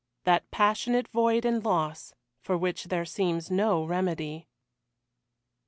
That 0.23 0.49
passionate 0.49 1.07
void 1.09 1.45
and 1.45 1.63
loss 1.63 2.15
for 2.41 2.57
which 2.57 2.85
there 2.85 3.05
seems 3.05 3.51
no 3.51 3.85
remedy. 3.85 4.47